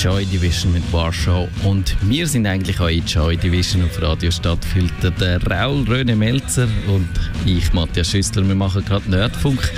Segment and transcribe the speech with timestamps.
[0.00, 5.10] Joy Division mit Warschau und wir sind eigentlich in Joy Division auf Radio Stadtfilter.
[5.10, 7.06] Der Raul Röne Melzer und
[7.44, 9.70] ich, Matthias Schüssler, wir machen gerade Nerdfunk.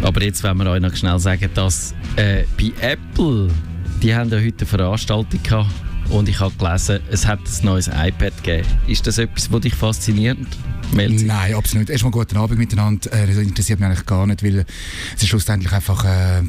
[0.00, 3.48] Aber jetzt wollen wir euch noch schnell sagen, dass äh, bei Apple,
[4.00, 5.70] die haben ja heute eine Veranstaltung gehabt
[6.10, 8.68] und ich habe gelesen, es hat ein neues iPad gegeben.
[8.86, 10.38] Ist das etwas, was dich fasziniert?
[10.92, 11.26] Melzer?
[11.26, 11.90] Nein, absolut.
[11.90, 13.12] Erstmal guten Abend miteinander.
[13.12, 14.64] Äh, das interessiert mich eigentlich gar nicht, weil
[15.16, 16.42] es ist schlussendlich einfach äh,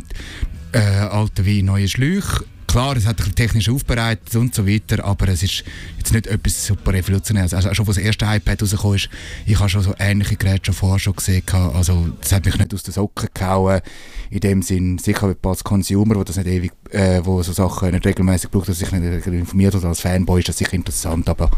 [0.74, 5.28] äh, alte wie neue Schläuche Klar, es hat ein technisch aufbereitet und so weiter, aber
[5.30, 5.64] es ist
[5.98, 7.56] jetzt nicht etwas super revolutionäres.
[7.56, 9.10] Also schon als das erste iPad rausgekommen ist,
[9.48, 11.42] ich habe schon so ähnliche Geräte schon vorher schon gesehen.
[11.74, 13.82] Also das hat mich nicht aus den Socken gehauen.
[14.30, 18.06] In dem Sinn, sicher als Consumer, wo das nicht ewig, äh, wo so Sachen nicht
[18.06, 21.50] regelmäßig braucht, dass sich nicht informiert oder als Fanboy ist das sicher interessant, aber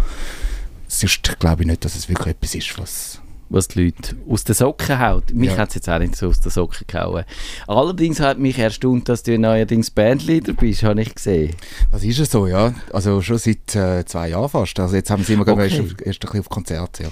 [0.87, 3.20] sonst glaube ich nicht, dass es wirklich etwas ist, was
[3.51, 5.33] was die Leute aus den Socken haut.
[5.33, 5.57] Mich ja.
[5.57, 7.25] hat es jetzt auch nicht so aus den Socken gehauen.
[7.67, 11.55] Allerdings hat mich erstaunt, dass du neuerdings Bandleader bist, habe ich gesehen.
[11.91, 12.73] Das ist es so, ja.
[12.93, 14.79] Also schon seit äh, zwei Jahren fast.
[14.79, 15.63] Also jetzt haben sie immer okay.
[15.63, 17.03] erst, erst ein bisschen auf Konzerte.
[17.03, 17.09] Ja.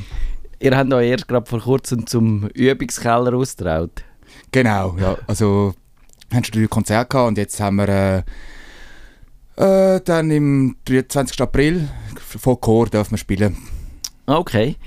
[0.62, 4.04] Ihr habt euch erst gerade vor kurzem zum Übungskeller austraut.
[4.52, 5.18] Genau, ja.
[5.28, 5.74] Also
[6.30, 8.24] wir haben schon drei Konzerte gehabt und jetzt haben wir
[9.58, 11.42] äh, äh, dann im 23.
[11.42, 13.58] April von Chor dürfen wir spielen.
[14.26, 14.78] Okay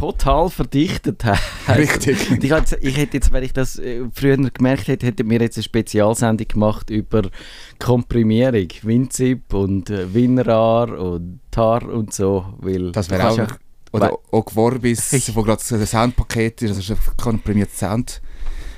[0.00, 1.22] total verdichtet
[1.68, 2.42] Richtig.
[2.42, 5.58] ich, hätte, ich hätte jetzt, wenn ich das äh, früher gemerkt hätte, hätte mir jetzt
[5.58, 7.22] eine Spezialsendung gemacht über
[7.78, 12.46] Komprimierung, WinZip und äh, WinRAR und TAR und so.
[12.58, 13.36] Weil das wäre auch...
[13.36, 13.46] Ja,
[13.92, 18.22] oder auch Vorbis, wo gerade das Soundpaket ist, also ein komprimiertes Sound.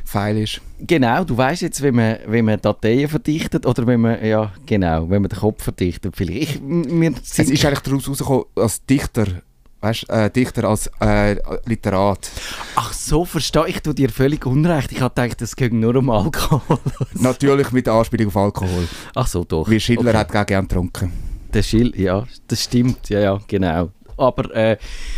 [0.04, 0.60] File ist.
[0.80, 5.08] Genau, du weißt jetzt, wie man, wie man Dateien verdichtet oder wenn man, ja, genau,
[5.08, 6.16] wenn man den Kopf verdichtet.
[6.16, 6.60] Vielleicht.
[6.60, 9.26] Ich, es ist eigentlich daraus rausgekommen, als Dichter
[9.82, 12.30] weißt, äh, Dichter als äh, Literat.
[12.76, 13.82] Ach so, verstehe ich.
[13.82, 14.92] Du dir völlig unrecht.
[14.92, 16.78] Ich habe gedacht, es geht nur um Alkohol.
[17.14, 18.88] Natürlich mit Anspielung auf Alkohol.
[19.14, 19.68] Ach so, doch.
[19.68, 20.36] Wie Schiller okay.
[20.36, 21.12] hat gerne getrunken.
[21.52, 23.10] Der Schill, ja, das stimmt.
[23.10, 23.90] Ja, ja, genau.
[24.22, 24.76] Aber äh,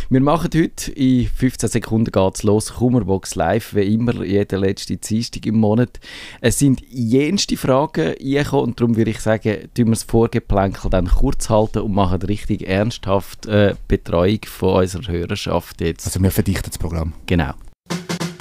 [0.09, 4.99] wir machen heute, in 15 Sekunden geht es los, Kummerbox live, wie immer, jeden letzten
[4.99, 5.99] Dienstag im Monat.
[6.41, 11.07] Es sind jenste Fragen eingekommen und darum würde ich sagen, tun wir das Vorgeplänkel dann
[11.07, 16.07] kurz halten und machen richtig ernsthaft äh, Betreuung von unserer Hörerschaft jetzt.
[16.07, 17.13] Also wir verdichten das Programm.
[17.27, 17.53] Genau.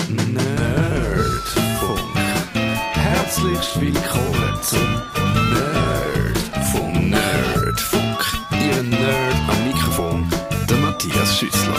[0.08, 2.00] Nerdfunk.
[2.94, 4.80] Herzlich willkommen zum
[5.52, 5.73] Nerd
[11.34, 11.74] Schüssler.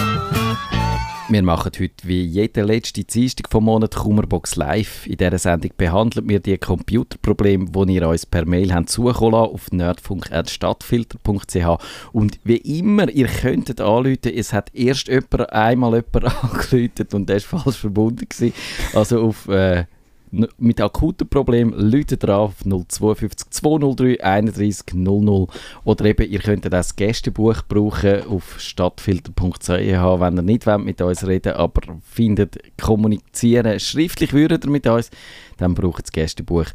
[1.29, 5.07] Wir machen heute wie jede letzte Dienstag vom Monat Kummerbox Live.
[5.07, 9.71] In dieser Sendung behandeln wir die Computerprobleme, die ihr uns per Mail habt zukommen auf
[9.71, 17.29] nerdfunk.stadtfilter.ch und wie immer, ihr könntet anrufen, es hat erst jemand, einmal jemand angerufen und
[17.29, 18.27] der war falsch verbunden.
[18.27, 18.53] Gewesen.
[18.93, 19.47] Also auf...
[19.47, 19.85] Äh,
[20.31, 25.47] mit akuten Problemen, Leute drauf 052 203 31 00
[25.83, 31.25] oder eben, ihr könnt das Gästebuch brauchen auf stadtfilter.ch, wenn ihr nicht wollt mit uns
[31.25, 35.09] reden aber findet, kommunizieren, schriftlich würdet ihr mit uns,
[35.57, 36.65] dann braucht das Gästebuch.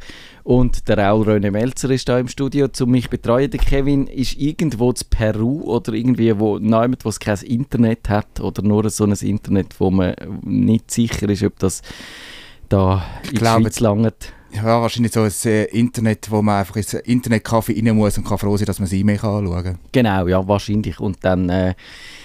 [0.43, 3.51] Und der Raul Röne Melzer ist da im Studio, um mich betreuen.
[3.51, 8.63] Der Kevin ist irgendwo zu Peru oder irgendwie wo niemand, wo kein Internet hat oder
[8.63, 11.83] nur so ein Internet, wo man nicht sicher ist, ob das
[12.71, 14.33] da in ich die Schweiz langt?
[14.53, 18.39] Ja, wahrscheinlich so ein äh, Internet, wo man einfach ins Internetcafé rein muss und kann
[18.39, 19.79] froh sein, dass man sie E-Mail anschauen kann.
[19.93, 20.99] Genau, ja, wahrscheinlich.
[20.99, 21.75] Und dann äh,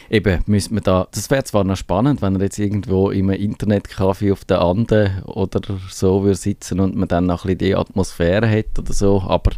[0.09, 4.31] eben müsste man da, das wäre zwar noch spannend, wenn er jetzt irgendwo im Internetcafé
[4.31, 8.49] auf der Anden oder so würde sitzen und man dann noch ein bisschen die Atmosphäre
[8.49, 9.51] hat oder so, aber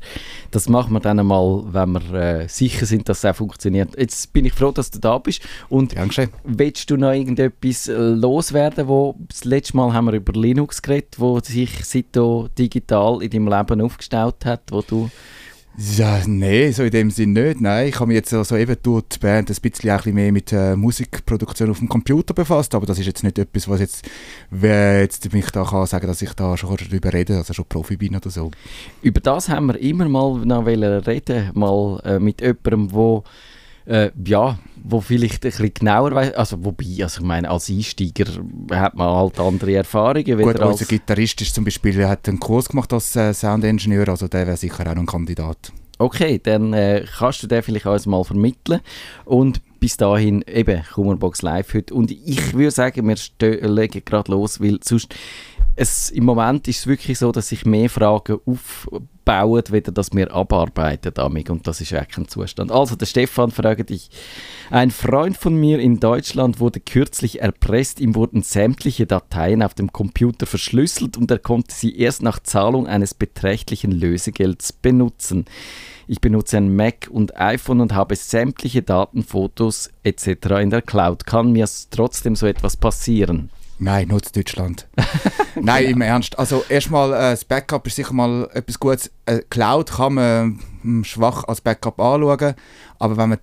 [0.52, 3.98] das machen wir dann einmal, wenn wir äh, sicher sind, dass es auch funktioniert.
[3.98, 6.30] Jetzt bin ich froh, dass du da bist und Dankeschön.
[6.44, 11.16] willst du noch irgendetwas äh, loswerden, wo das letzte Mal haben wir über Linux geredet,
[11.18, 15.10] wo sich seitdem digital in deinem Leben aufgestellt hat, wo du
[15.80, 17.62] ja, nein, so in dem Sinn nicht.
[17.62, 20.32] Nein, ich habe mich jetzt also eben durch die Band ein bisschen, ein bisschen mehr
[20.32, 24.10] mit äh, Musikproduktion auf dem Computer befasst, aber das ist jetzt nicht etwas, was jetzt,
[24.50, 27.96] wer jetzt mich da kann sagen, dass ich da schon darüber rede, also schon Profi
[27.96, 28.50] bin oder so.
[29.04, 33.24] Über das haben wir immer mal noch reden, mal äh, mit jemandem, der
[33.88, 38.26] äh, ja, wo vielleicht ein bisschen genauer weiß, also wobei, also ich meine, als Einsteiger
[38.72, 40.38] hat man halt andere Erfahrungen.
[40.42, 44.48] Gut, unser Gitarrist ist zum Beispiel, hat einen Kurs gemacht als äh, Soundingenieur, also der
[44.48, 45.72] wäre sicher auch ein Kandidat.
[46.00, 48.82] Okay, dann äh, kannst du den vielleicht uns mal vermitteln
[49.26, 54.62] und bis dahin eben Kummerbox Live heute und ich würde sagen, wir legen gerade los,
[54.62, 55.14] weil sonst
[55.78, 60.34] es, im Moment ist es wirklich so, dass sich mehr Fragen aufbauen, weder dass wir
[60.34, 61.52] abarbeiten damit.
[61.52, 62.72] Und das ist wirklich ein Zustand.
[62.72, 64.10] Also, der Stefan fragt dich,
[64.72, 69.94] ein Freund von mir in Deutschland wurde kürzlich erpresst, ihm wurden sämtliche Dateien auf dem
[69.94, 75.46] Computer verschlüsselt und er konnte sie erst nach Zahlung eines beträchtlichen Lösegelds benutzen.
[76.08, 80.28] Ich benutze ein Mac und iPhone und habe sämtliche Daten, Fotos etc.
[80.60, 81.28] in der Cloud.
[81.28, 83.52] Kann mir trotzdem so etwas passieren?
[83.80, 84.88] Nein, nutzt Deutschland.
[85.56, 86.38] Nein, im Ernst.
[86.40, 89.12] Also erstmal, äh, das Backup ist sicher mal etwas Gutes.
[89.26, 92.56] Äh, Cloud kann man ähm, schwach als Backup anschauen,
[93.00, 93.40] aber wenn man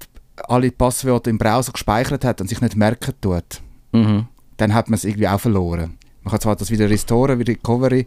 [0.49, 3.45] alle Passwörter im Browser gespeichert hat und sich nicht merken tut,
[3.93, 4.27] Mhm.
[4.57, 5.99] dann hat man es irgendwie auch verloren.
[6.25, 8.07] Man kann zwar das wieder restoren, wieder Recovery,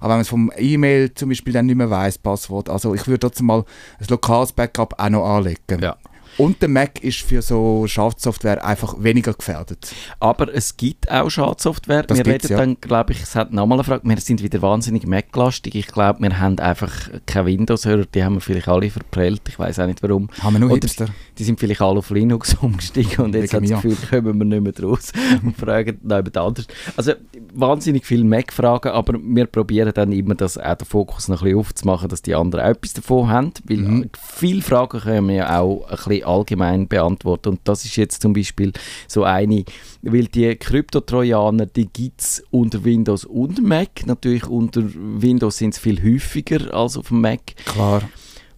[0.00, 3.06] aber wenn man es vom E-Mail zum Beispiel dann nicht mehr weiss, Passwort, also ich
[3.06, 3.64] würde trotzdem mal
[4.00, 5.80] ein lokales Backup auch noch anlegen.
[5.80, 5.96] Ja.
[6.38, 9.92] Und der Mac ist für so Schadsoftware einfach weniger gefährdet.
[10.20, 12.04] Aber es gibt auch Schadsoftware.
[12.04, 12.56] Das wir reden ja.
[12.56, 14.08] dann, glaube ich, es hat nochmal eine Frage.
[14.08, 15.74] Wir sind wieder wahnsinnig Mac-lastig.
[15.74, 16.92] Ich glaube, wir haben einfach
[17.26, 18.04] keine Windows-Hörer.
[18.14, 19.42] Die haben wir vielleicht alle verprellt.
[19.48, 20.28] Ich weiß auch nicht warum.
[20.40, 21.06] Haben wir nur Oder Hipster?
[21.38, 23.82] Die sind vielleicht alle auf Linux umgestiegen und jetzt sie das.
[23.82, 25.12] Gefühl, kommen wir nicht mehr draus
[25.42, 26.66] und fragen noch jemand anders.
[26.96, 27.12] Also
[27.52, 31.58] wahnsinnig viele Mac-Fragen, aber wir probieren dann immer, das, auch den Fokus noch ein bisschen
[31.58, 34.10] aufzumachen, dass die anderen auch etwas davon haben, weil Mhm.
[34.16, 38.32] viele Fragen können wir ja auch ein bisschen allgemein beantworten und das ist jetzt zum
[38.32, 38.72] Beispiel
[39.06, 39.64] so eine,
[40.02, 44.06] weil die Kryptotrojaner, die gibt es unter Windows und Mac.
[44.06, 47.40] Natürlich unter Windows sind es viel häufiger als auf dem Mac.
[47.64, 48.02] Klar.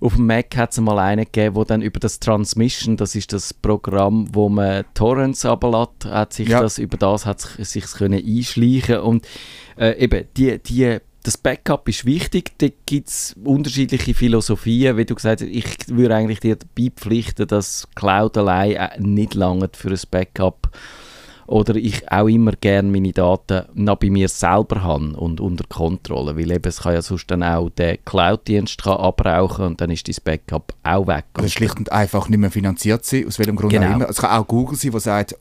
[0.03, 3.35] Auf dem Mac hat es mal einen gegeben, wo dann über das Transmission, das ist
[3.35, 6.63] das Programm, wo man Torrents ablädt, hat sich Ja.
[6.63, 9.27] das, über das hat sich sich's können einschleichen und
[9.77, 15.15] äh, eben, die, die, das Backup ist wichtig, da gibt es unterschiedliche Philosophien, wie du
[15.15, 19.91] gesagt hast, ich würde eigentlich dir dabei pflichten, dass Cloud allein äh, nicht lange für
[19.91, 20.71] ein Backup
[21.47, 26.37] oder ich auch immer gerne meine Daten noch bei mir selber habe und unter Kontrolle,
[26.37, 30.07] weil eben es kann ja sonst dann auch der Cloud-Dienst kann abrauchen und dann ist
[30.07, 31.25] dein Backup auch weg.
[31.37, 33.89] Oder schlicht und einfach nicht mehr finanziert sein, aus welchem Grund Genau.
[33.91, 34.09] auch immer.
[34.09, 35.37] Es kann auch Google sein, der sagt,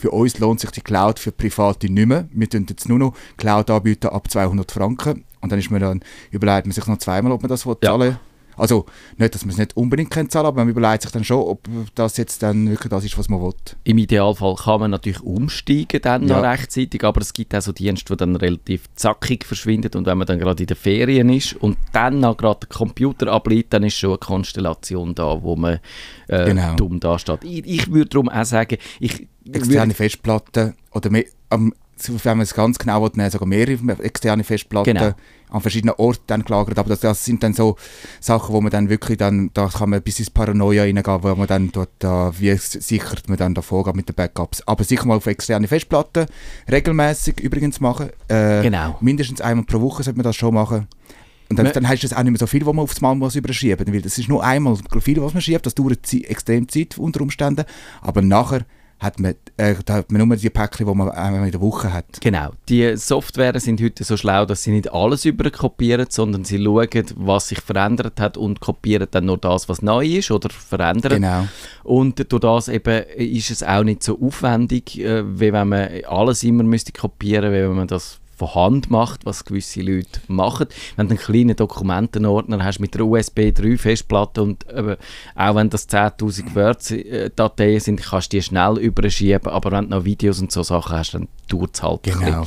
[0.00, 2.26] für uns lohnt sich die Cloud für Private nicht mehr.
[2.32, 5.24] Wir tun jetzt nur noch Cloud anbieten ab 200 Franken.
[5.42, 6.00] Und dann ist man dann,
[6.30, 7.76] überlegt man sich noch zweimal, ob man das Ja.
[7.82, 8.18] zahlen
[8.60, 8.86] Also
[9.16, 11.68] nicht, dass man es nicht unbedingt kann zahlen aber man überlegt sich dann schon, ob
[11.94, 13.52] das jetzt dann wirklich das ist, was man will.
[13.84, 16.50] Im Idealfall kann man natürlich umsteigen dann noch Ja.
[16.50, 20.26] rechtzeitig, aber es gibt auch so Dienste, die dann relativ zackig verschwinden und wenn man
[20.26, 23.94] dann gerade in den Ferien ist und dann noch gerade den Computer ableitet, dann ist
[23.96, 25.78] schon eine Konstellation da, wo man
[26.28, 26.74] äh, Genau.
[26.76, 27.44] dumm dasteht.
[27.44, 31.72] Ich, ich würde darum auch sagen, ich Externe Festplatten oder mehr, am,
[32.08, 35.12] wenn man es ganz genau will, nehmen, sogar mehrere externe Festplatten Genau.
[35.50, 36.78] an verschiedenen Orten dann gelagert.
[36.78, 37.76] Aber das, das sind dann so
[38.20, 41.46] Sachen, wo man dann wirklich dann, da kann man bis ins Paranoia reingehen, wo man
[41.46, 44.62] dann dort, da, wie sichert man dann da vorgeht mit den Backups.
[44.66, 46.26] Aber sicher mal auf externe Festplatten,
[46.70, 48.10] regelmäßig übrigens machen.
[48.28, 48.96] Äh, Genau.
[49.00, 50.86] Mindestens einmal pro Woche sollte man das schon machen.
[51.48, 53.34] Und dann, dann heißt es auch nicht mehr so viel, was man aufs Mal muss
[53.34, 53.92] überschieben.
[53.92, 55.66] Weil das ist nur einmal viel, was man schiebt.
[55.66, 57.64] Das dauert extrem Zeit unter Umständen.
[58.02, 58.64] Aber nachher
[59.00, 61.92] hat man, äh, da hat man nur die Päckchen, die man einmal in der Woche
[61.92, 62.20] hat.
[62.20, 62.50] Genau.
[62.68, 67.48] Die Software sind heute so schlau, dass sie nicht alles überkopieren, sondern sie schauen, was
[67.48, 71.12] sich verändert hat und kopieren dann nur das, was neu ist oder verändern.
[71.12, 71.48] Genau.
[71.82, 76.44] Und durch das eben ist es auch nicht so aufwendig, äh, wie wenn man alles
[76.44, 80.66] immer müsste kopieren, wie wenn man das von Hand macht, was gewisse Leute machen.
[80.96, 84.96] Wenn du einen kleinen Dokumentenordner hast mit einer USB 3 Festplatte und eben,
[85.34, 90.04] auch wenn das 10'000 Word-Dateien sind, kannst du die schnell überschieben, aber wenn du noch
[90.04, 92.24] Videos und so Sachen hast, dann dauert es halt ein bisschen.
[92.24, 92.46] Genau.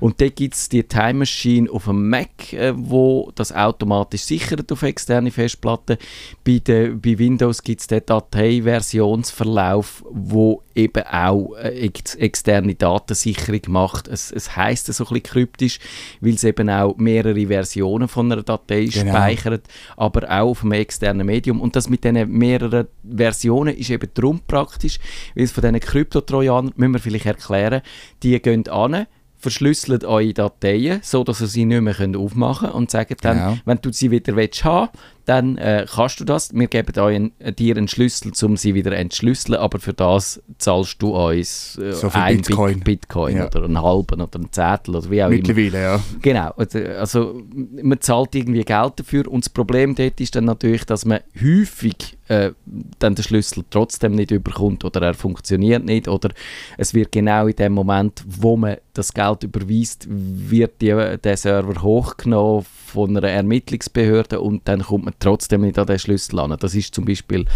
[0.00, 4.70] Und dort gibt es die Time Machine auf dem Mac, äh, wo das automatisch sichert
[4.70, 5.96] auf externe Festplatten.
[6.44, 13.62] Bei, der, bei Windows gibt es den Dateiversionsverlauf, wo eben auch äh, ex externe Datensicherung
[13.68, 14.08] macht.
[14.08, 15.78] Es, es heisst so ein bisschen kryptisch,
[16.20, 19.10] weil es eben auch mehrere Versionen von einer Datei Genau.
[19.12, 21.60] speichert, aber auch auf einem externen Medium.
[21.60, 22.86] Und das mit diesen mehreren
[23.16, 24.98] Versionen ist eben darum praktisch,
[25.34, 27.82] weil es von diesen Kryptotrojanern, müssen wir vielleicht erklären,
[28.22, 29.06] die gehen an,
[29.38, 33.56] verschlüsseln eure Dateien, so dass ihr sie nicht mehr aufmachen könnt und sagen dann, Genau.
[33.64, 34.90] wenn du sie wieder willst haben
[35.24, 36.52] dann äh, kannst du das.
[36.54, 41.00] Wir geben einen, äh, dir einen Schlüssel, um sie wieder entschlüsseln, aber für das zahlst
[41.00, 42.74] du uns äh, So ein Bitcoin.
[42.80, 43.46] Bit Bitcoin Ja.
[43.46, 45.36] oder einen halben oder einen Zettel oder wie auch immer.
[45.36, 46.00] Mittlerweile, ja.
[46.20, 47.42] Genau, also- also
[47.82, 51.94] man zahlt irgendwie Geld dafür und das Problem dort ist dann natürlich, dass man häufig
[52.28, 52.52] äh,
[52.98, 56.30] dann den Schlüssel trotzdem nicht überkommt oder er funktioniert nicht oder
[56.78, 61.82] es wird genau in dem Moment, wo man das Geld überweist, wird die, der Server
[61.82, 66.56] hochgenommen von einer Ermittlungsbehörde und dann kommt man man trotzdem nicht an den Schlüssel ran.
[66.58, 67.46] Das ist zum Beispiel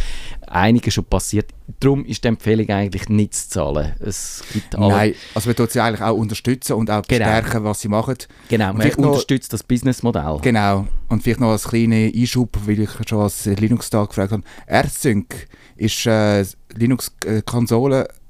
[0.46, 1.50] einigen schon passiert.
[1.80, 3.94] Darum ist die Empfehlung eigentlich nicht zu zahlen.
[4.00, 7.24] Es gibt alle, Nein, also man tut sie eigentlich auch unterstützen und auch Genau.
[7.24, 8.16] bestärken, was sie machen.
[8.48, 10.38] Genau, man unterstützt das Businessmodell.
[10.42, 10.86] Genau.
[11.08, 14.42] Und vielleicht noch als kleiner Einschub, weil ich schon als Linux-Tag gefragt habe.
[14.66, 16.44] AirSync ist äh,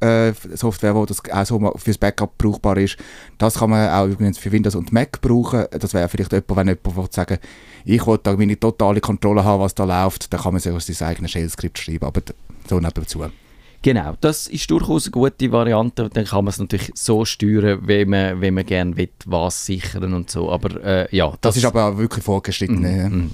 [0.00, 2.96] Linux-Konsole-Software, wo das auch so fürs Backup brauchbar ist.
[3.38, 5.66] Das kann man auch übrigens für Windows und Mac brauchen.
[5.70, 7.38] Das wäre vielleicht jemand, wenn jemand will sagen
[7.84, 10.86] ich will da meine totale Kontrolle haben, was da läuft, dann kann man sich aus
[10.86, 12.04] sein eigenes Shell-Skript schreiben.
[12.04, 12.20] Aber
[12.68, 13.24] so nebenzu.
[13.86, 16.10] Genau, das ist durchaus eine gute Variante.
[16.12, 20.12] Dann kann man es natürlich so steuern, wie man, wie man gerne will, was sichern
[20.12, 20.50] und so.
[20.50, 22.82] Aber äh, ja, Das, ist aber auch wirklich vorgeschritten.
[22.82, 23.08] ja.
[23.08, 23.30] Mhm.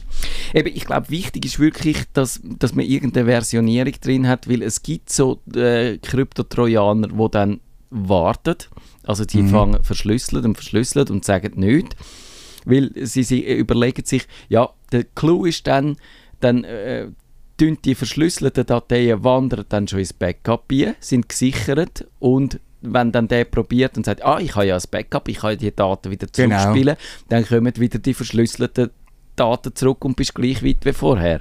[0.53, 4.83] Eben, ich glaube, wichtig ist wirklich, dass, dass man irgendeine Versionierung drin hat, weil es
[4.83, 8.57] gibt so äh, Krypto-Trojaner, die dann warten.
[9.05, 9.49] Also die Mhm.
[9.49, 11.97] fangen verschlüsselt und verschlüsselt und sagen nichts.
[12.67, 15.97] Weil sie, sie überlegen sich, ja, der Clou ist dann,
[16.41, 17.09] dann äh,
[17.61, 23.45] die verschlüsselten Dateien wandern dann schon ins Backup ein, sind gesichert und wenn dann der
[23.45, 26.59] probiert und sagt, ah, ich habe ja ein Backup, ich kann die Daten wieder Genau.
[26.59, 26.97] zurückspielen,
[27.29, 28.91] dann kommen wieder die verschlüsselten
[29.43, 31.41] Daten zurück und bist gleich weit wie vorher.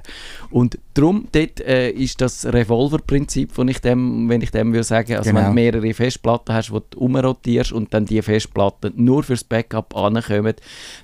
[0.50, 5.14] Und darum dort, äh, ist das Revolver-Prinzip, wenn ich dem, wenn ich dem würde sagen,
[5.16, 5.48] also wenn Genau.
[5.50, 10.56] du mehrere Festplatten hast, die du umrotierst und dann die Festplatten nur fürs Backup ankommen,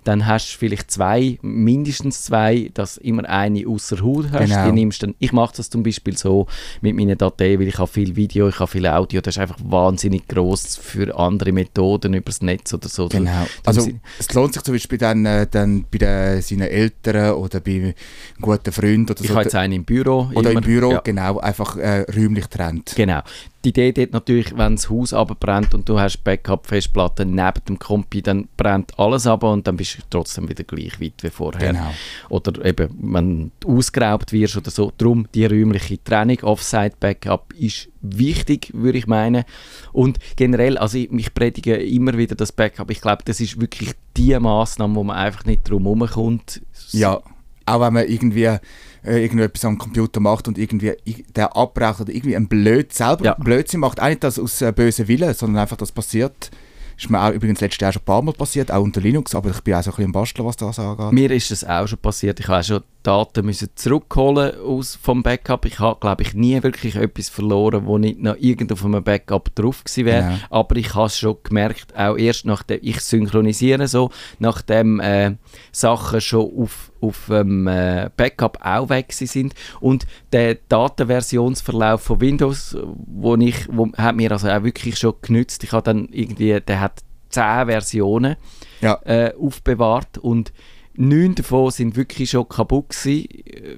[0.04, 4.50] dann hast du vielleicht zwei, mindestens zwei, dass immer eine außer Haut hast.
[4.50, 4.66] Genau.
[4.66, 6.48] Die nimmst dann, ich mache das zum Beispiel so
[6.82, 9.60] mit meinen Dateien, weil ich habe viel Video, ich habe viel Audio, das ist einfach
[9.64, 13.08] wahnsinnig groß für andere Methoden übers Netz oder so.
[13.08, 13.46] Genau.
[13.66, 13.90] Also
[14.20, 16.87] es lohnt sich zum Beispiel dann, äh, dann bei den, seinen Eltern
[17.36, 17.94] oder bei einem
[18.42, 19.34] guten Freund oder ich so.
[19.36, 20.30] habe jetzt einen im Büro.
[20.34, 20.60] oder immer.
[20.60, 21.00] im Büro, Ja.
[21.04, 22.94] genau, einfach äh, räumlich trennt.
[22.96, 23.22] Genau.
[23.68, 28.22] Die Idee dort natürlich, wenn das Haus abbrennt und du hast Backup-Festplatte neben dem Kompi,
[28.22, 31.74] dann brennt alles ab und dann bist du trotzdem wieder gleich weit wie vorher.
[31.74, 31.92] Genau.
[32.30, 34.94] Oder eben, wenn du ausgeraubt wirst oder so.
[34.98, 39.44] Darum die räumliche Trennung, Offsite-Backup ist wichtig, würde ich meinen.
[39.92, 42.90] Und generell, also ich, ich predige immer wieder das Backup.
[42.90, 46.62] Ich glaube, das ist wirklich die Maßnahme, wo man einfach nicht drum herumkommt.
[46.92, 47.20] Ja,
[47.66, 48.60] auch wenn man irgendwie
[49.08, 50.96] äh, irgendetwas am Computer macht und irgendwie
[51.36, 53.34] der abbraucht oder irgendwie ein Blöd selber Ja.
[53.36, 56.52] Blödsinn macht, auch nicht das aus äh, bösem Willen, sondern einfach das passiert.
[57.00, 59.52] Ist mir auch übrigens letztes Jahr schon ein paar Mal passiert, auch unter Linux, aber
[59.52, 61.12] ich bin auch so ein bisschen am Basteln, was das angeht.
[61.12, 62.40] Mir ist es auch schon passiert.
[62.40, 65.66] Ich habe auch schon Daten müssen zurückholen aus vom Backup.
[65.66, 69.54] Ich habe, glaube ich, nie wirklich etwas verloren, wo nicht noch irgendwo auf einem Backup
[69.54, 70.24] drauf gewesen wäre.
[70.24, 70.38] Genau.
[70.50, 74.10] Aber ich habe es schon gemerkt, auch erst nachdem ich synchronisiere so,
[74.40, 75.36] nachdem äh,
[75.72, 82.78] Sachen schon auf auf dem äh, Backup auch weg sind und der Datenversionsverlauf von Windows,
[83.06, 85.64] wo ich, wo, hat mir also auch wirklich schon genützt.
[85.64, 88.36] Ich habe dann irgendwie, der hat zehn Versionen
[88.82, 89.00] Ja.
[89.06, 90.52] äh, aufbewahrt und
[90.96, 93.28] neun davon sind wirklich schon kaputt gewesen.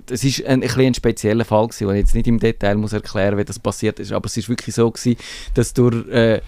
[0.06, 2.94] Das ist ein, ein, ein spezieller Fall gewesen, wo ich jetzt nicht im Detail muss
[2.94, 5.18] erklären, wie das passiert ist, aber es ist wirklich so gewesen,
[5.54, 6.42] dass durch äh,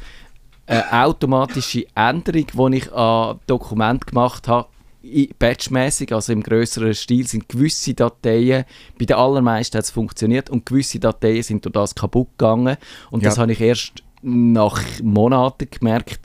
[0.67, 4.69] eine automatische Änderung, die ich an Dokument gemacht habe,
[5.39, 8.65] batchmäßig, also im größeren Stil, sind gewisse Dateien,
[8.99, 12.77] bei den allermeisten hat es funktioniert und gewisse Dateien sind durch das kaputt gegangen.
[13.09, 13.41] Und das Ja.
[13.43, 16.19] habe ich erst nach Monaten gemerkt.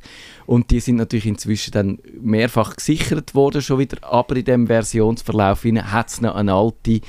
[0.45, 5.64] Und die sind natürlich inzwischen dann mehrfach gesichert worden schon wieder, aber in dem Versionsverlauf
[5.64, 7.00] hat es noch eine alte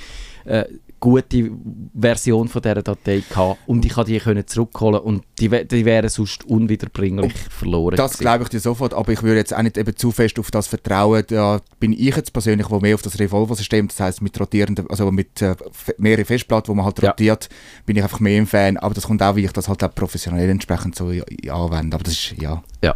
[0.46, 0.66] äh,
[1.00, 1.52] gute
[2.00, 6.10] Version von dieser Datei gehabt und ich konnte die können zurückholen und die, die wären
[6.10, 8.22] sonst unwiederbringlich verloren Das gewesen.
[8.24, 10.68] glaube ich dir sofort, aber ich würde jetzt auch nicht eben zu fest auf das
[10.68, 11.24] vertrauen.
[11.28, 15.12] Da bin ich jetzt persönlich, wo mehr auf das Revolver-System, das heißt mit rotierenden, also
[15.12, 15.56] mit äh,
[15.98, 17.10] mehreren Festplatten, wo man halt Ja.
[17.12, 17.48] rotiert,
[17.86, 18.78] bin ich einfach mehr ein Fan.
[18.78, 21.96] Aber das kommt auch, wie ich das halt auch professionell entsprechend so ja, ja, anwende.
[21.96, 22.64] Aber das ist, ja.
[22.84, 22.96] Ja.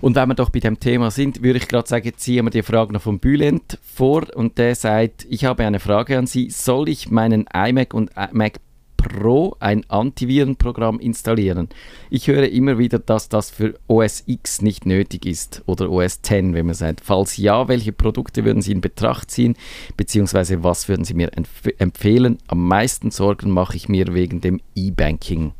[0.00, 2.62] Und wenn wir doch bei dem Thema sind, würde ich gerade sagen, ziehen wir die
[2.62, 6.88] Frage noch von Bülent vor und der sagt, ich habe eine Frage an Sie, soll
[6.88, 8.60] ich meinen iMac und Mac
[8.96, 11.68] Pro ein Antivirenprogramm installieren?
[12.10, 16.30] Ich höre immer wieder, dass das für OS X nicht nötig ist oder OS X,
[16.30, 17.00] wenn man sagt.
[17.02, 19.54] Falls ja, welche Produkte würden Sie in Betracht ziehen,
[19.96, 22.38] beziehungsweise was würden Sie mir empf empfehlen?
[22.48, 25.52] Am meisten Sorgen mache ich mir wegen dem E-Banking.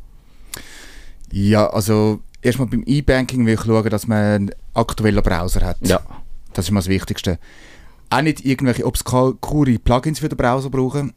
[1.33, 5.79] Ja, also erstmal beim E-Banking will ich schauen, dass man einen aktuellen Browser hat.
[5.81, 6.01] Ja.
[6.53, 7.39] Das ist mal das Wichtigste.
[8.09, 9.35] Auch nicht irgendwelche obskure
[9.79, 11.13] Plugins für den Browser brauchen.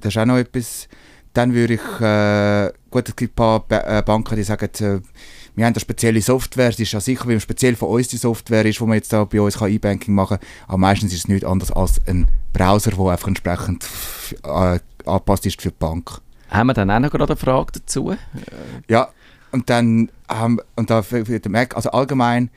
[0.00, 0.88] Das ist auch noch etwas.
[1.32, 5.00] Dann würde ich, äh, gut, es gibt ein paar ba äh, Banken, die sagen, äh,
[5.54, 8.66] wir haben da spezielle Software, es ist ja sicher, weil speziell von uns die Software
[8.66, 11.44] ist, wo man jetzt da bei uns E-Banking machen kann, aber meistens ist es nichts
[11.44, 13.86] anderes als ein Browser, der einfach entsprechend
[14.44, 16.20] äh, angepasst ist für die Bank.
[16.50, 18.14] Haben wir dann auch noch gerade eine Frage dazu?
[18.88, 19.08] Ja,
[19.52, 22.50] und dann haben und da für, den Mac, also allgemein,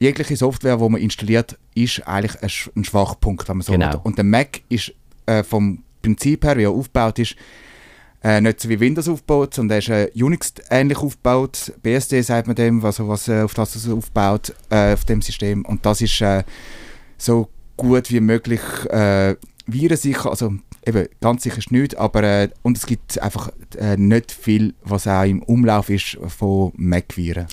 [0.00, 4.00] jegliche Software, die man installiert, ist eigentlich ein, Sch- ein Schwachpunkt, wenn man so Genau.
[4.04, 4.92] Und der Mac ist
[5.26, 7.34] äh, vom Prinzip her, wie er aufgebaut ist,
[8.22, 11.72] äh, nicht so wie Windows aufgebaut, sondern er ist äh, Unix-ähnlich aufgebaut.
[11.82, 15.64] BSD sagt man dem, was, was auf das es aufbaut, äh, auf dem System.
[15.64, 16.42] Und das ist äh,
[17.16, 18.60] so gut wie möglich
[18.90, 20.54] äh, virensicher, also
[20.88, 25.06] eben ganz sicher ist nichts, aber äh, und es gibt einfach äh, nicht viel, was
[25.06, 27.46] auch im Umlauf ist von Mac-Viren.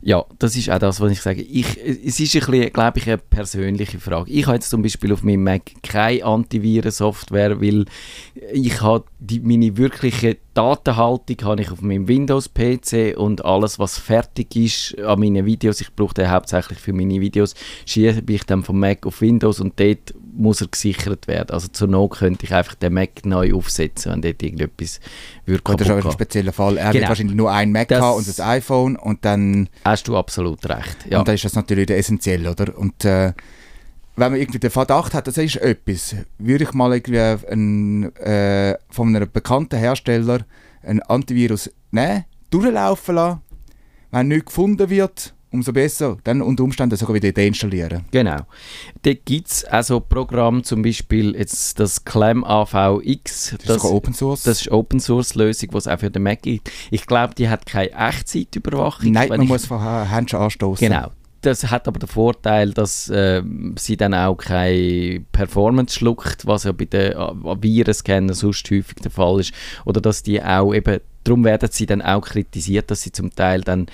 [0.00, 1.42] Ja, das ist auch das, was ich sage.
[1.42, 4.30] Ich, es ist ein bisschen, glaube ich, eine persönliche Frage.
[4.30, 7.84] Ich habe jetzt zum Beispiel auf meinem Mac keine Antivirensoftware, weil
[8.52, 14.54] ich habe die, meine wirkliche Datenhaltung habe ich auf meinem Windows-PC und alles, was fertig
[14.56, 17.54] ist an meinen Videos, ich brauche den hauptsächlich für meine Videos,
[17.84, 21.50] schiebe ich dann vom Mac auf Windows und dort muss er gesichert werden.
[21.50, 25.00] Also zur Not könnte ich einfach den Mac neu aufsetzen, wenn dort irgendetwas
[25.44, 26.76] würde ist aber ein spezieller Fall.
[26.78, 26.94] Er Genau.
[27.00, 30.66] wird wahrscheinlich nur ein Mac Das- haben und das iPhone und dann, Hast du absolut
[30.68, 30.96] recht.
[31.10, 31.18] Ja.
[31.18, 32.76] und dann ist das natürlich der essentiell, oder?
[32.78, 33.32] Und äh,
[34.16, 38.76] wenn man irgendwie den Verdacht hat, das ist etwas, würde ich mal irgendwie ein, äh,
[38.90, 40.40] von einem bekannten Hersteller
[40.82, 43.40] ein Antivirus nehmen, durchlaufen lassen.
[44.10, 46.16] Wenn nichts gefunden wird, umso besser.
[46.24, 48.04] Dann unter Umständen sogar wieder deinstallieren.
[48.10, 48.38] Genau.
[49.02, 53.56] Dort gibt es also Programme, zum Beispiel jetzt das Clem AVX.
[53.64, 54.42] Das, ist sogar Open Source.
[54.42, 56.70] das ist Open Source Lösung, die es auch für den Mac gibt.
[56.90, 59.12] Ich glaube, die hat keine Echtzeitüberwachung.
[59.12, 60.86] Nein, man ich- muss vorher Hands anstoßen.
[60.86, 61.08] Genau.
[61.40, 63.42] Das hat aber den Vorteil, dass äh,
[63.76, 67.16] sie dann auch keine Performance schluckt, was ja bei den äh,
[67.62, 69.52] Virenscannern sonst häufig der Fall ist.
[69.84, 70.98] Oder dass die auch eben,
[71.28, 73.86] darum werden sie dann auch kritisiert, dass sie zum Teil dann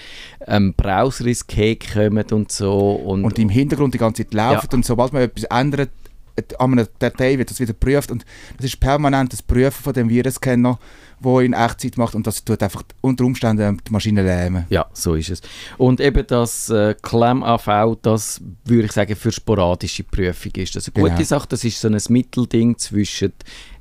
[0.46, 2.92] ähm, Browser ins Cake kommen und so.
[2.92, 5.90] Und, und im Hintergrund die ganze Zeit läuft und sobald man etwas ändert,
[6.36, 8.24] äh, an einer Datei wird das wieder geprüft und
[8.56, 10.78] das ist permanent das Prüfen von dem Virenscanner,
[11.20, 14.66] wo in Echtzeit macht und das tut einfach unter Umständen die Maschine lähmen.
[14.70, 15.40] Ja, so ist es.
[15.78, 20.88] Und eben das äh, Clem AV, das würde ich sagen, für sporadische Prüfung ist das
[20.88, 21.24] eine gute Genau.
[21.24, 21.48] Sache.
[21.48, 23.32] Das ist so ein Mittelding zwischen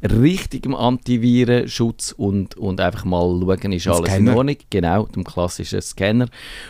[0.04, 4.32] richtigem Antivirenschutz und, und einfach mal schauen, ist alles Scanner.
[4.32, 4.56] in Ordnung.
[4.70, 6.28] Genau, dem klassischen Scanner.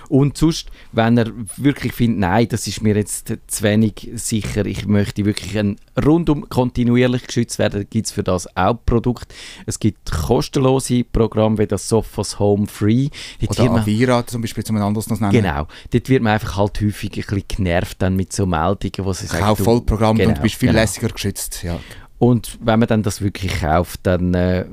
[0.10, 4.86] Und sonst, wenn er wirklich findet, nein, das ist mir jetzt zu wenig sicher, ich
[4.86, 9.34] möchte wirklich ein rundum kontinuierlich geschützt werden, gibt es für das auch Produkte.
[9.66, 10.12] Es gibt
[10.54, 13.10] kostenlose Programme wie das Sophos Home Free.
[13.42, 15.32] Dort Oder man- Avira zum Beispiel, zum anderes noch nennen.
[15.34, 15.68] Genau.
[15.92, 19.26] Dort wird man einfach halt häufig ein bisschen genervt dann mit so Meldungen, wo sie
[19.28, 20.82] sagen, Kauf Vollprogramm und Genau, du bist viel genau.
[20.82, 21.64] lässiger geschützt.
[21.64, 21.80] Ja.
[22.20, 24.66] Und wenn man dann das wirklich kauft, dann, äh,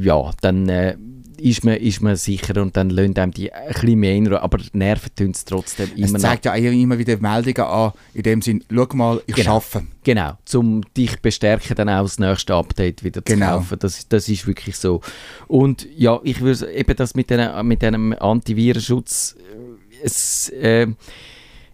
[0.00, 0.96] ja, dann äh,
[1.40, 4.32] ist, man, ist man sicher und dann lassen einem die ein bisschen mehr in.
[4.32, 6.18] Aber nerven tun es trotzdem Es immer noch.
[6.20, 9.54] zeigt ja immer wieder Meldungen an, in dem Sinn, schau mal, ich Genau.
[9.60, 9.86] schaffe.
[10.04, 13.58] Genau, um dich bestärken, dann auch das nächste Update wieder zu Genau.
[13.58, 13.78] kaufen.
[13.78, 15.00] Das, das ist wirklich so.
[15.46, 20.86] Und ja, ich würde eben das mit, den, mit dem Antivirenschutz, äh, es, äh,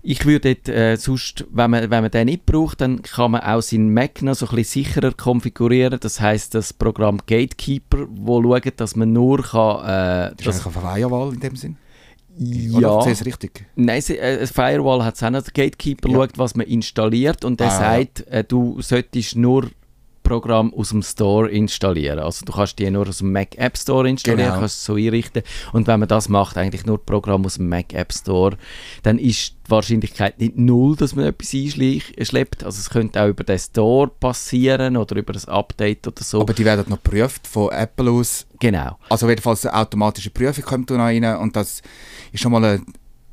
[0.07, 3.41] ich würde dort, äh, sonst, wenn man, wenn man den nicht braucht, dann kann man
[3.41, 5.99] auch seinen Mac noch so ein bisschen sicherer konfigurieren.
[5.99, 9.81] Das heißt das Programm Gatekeeper, wo schaut, dass man nur kann,
[10.33, 11.77] äh, Das ist eigentlich eine Firewall in dem Sinn.
[12.39, 13.11] ja, Oder?
[13.11, 13.65] Es richtig?
[13.77, 15.43] Nein, äh, Firewall hat es auch noch.
[15.43, 16.17] Der Gatekeeper Ja.
[16.17, 19.71] schaut, was man installiert und der Ah, sagt, äh, du solltest nur
[20.25, 22.19] Programm aus dem Store installieren.
[22.19, 24.59] Also du kannst die nur aus dem Mac App Store installieren, Genau.
[24.61, 25.43] kannst es so einrichten.
[25.73, 28.57] Und wenn man das macht, eigentlich nur Programm aus dem Mac App Store,
[29.05, 32.65] dann ist die Wahrscheinlichkeit nicht null, dass man etwas einschleppt.
[32.65, 36.41] Also es könnte auch über den Store passieren oder über ein Update oder so.
[36.41, 38.47] Aber die werden noch geprüft von Apple aus.
[38.59, 38.99] genau.
[39.09, 41.83] Also jedenfalls eine automatische Prüfung kommt da noch rein und das
[42.33, 42.83] ist schon mal eine,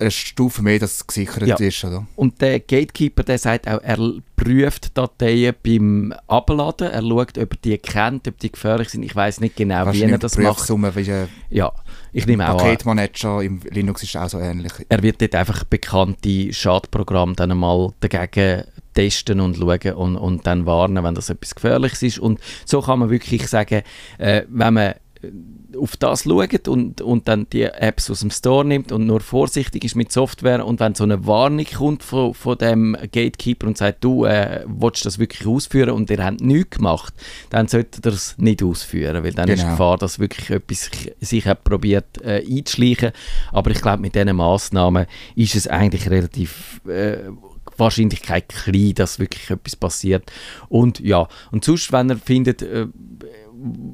[0.01, 1.55] eine Stufe mehr, dass es gesichert Ja.
[1.55, 1.83] ist.
[1.83, 2.05] Oder?
[2.15, 3.97] Und der Gatekeeper, der sagt auch, er
[4.35, 6.89] prüft Dateien beim Abladen.
[6.89, 9.03] Er schaut, ob er die kennt, ob die gefährlich sind.
[9.03, 10.69] Ich weiß nicht genau, wie Wahrscheinlich er das macht.
[10.69, 11.71] Wie Ja,
[12.11, 14.73] ich nehme auch an, Paketmanager im Linux ist auch so ähnlich.
[14.89, 20.65] er wird dort einfach bekannte Schadprogramme dann einmal dagegen testen und schauen und, und dann
[20.65, 22.19] warnen, wenn das etwas Gefährliches ist.
[22.19, 23.83] Und so kann man wirklich sagen,
[24.17, 24.93] äh, wenn man
[25.77, 29.83] auf das schaut und, und dann die Apps aus dem Store nimmt und nur vorsichtig
[29.83, 34.03] ist mit Software und wenn so eine Warnung kommt von, von dem Gatekeeper und sagt,
[34.03, 37.13] du äh, willst das wirklich ausführen und ihr habt nichts gemacht,
[37.49, 39.71] dann solltet ihr es nicht ausführen, weil dann ist die Genau.
[39.73, 43.11] Gefahr, dass wirklich etwas sich- sich hat probiert äh, einzuschleichen.
[43.51, 45.05] Aber ich glaube, mit diesen Massnahmen
[45.35, 47.29] ist es eigentlich relativ äh,
[47.77, 50.31] Wahrscheinlichkeit klein, dass wirklich etwas passiert.
[50.69, 52.87] Und ja, und sonst, wenn ihr findet, äh,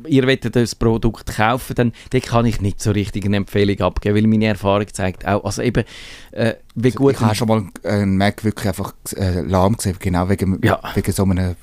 [0.07, 4.15] ihr wollt das Produkt kaufen, dann, dann kann ich nicht so richtig eine Empfehlung abgeben,
[4.15, 5.83] weil meine Erfahrung zeigt auch, also eben,
[6.31, 7.15] äh, wie gut...
[7.15, 10.79] ich habe schon mal einen Mac wirklich einfach äh, lahm gesehen, genau wegen, Ja.
[10.93, 11.55] wegen so einem